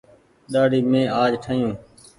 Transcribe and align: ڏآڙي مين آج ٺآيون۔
ڏآڙي 0.51 0.79
مين 0.91 1.05
آج 1.21 1.31
ٺآيون۔ 1.43 1.73